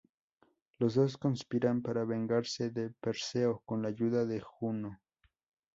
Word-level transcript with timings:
Los 0.79 0.95
dos 0.95 1.15
conspiran 1.15 1.83
para 1.83 2.05
vengarse 2.05 2.71
de 2.71 2.89
Perseo 2.89 3.61
con 3.67 3.83
la 3.83 3.89
ayuda 3.89 4.25
de 4.25 4.41
Juno. 4.41 4.99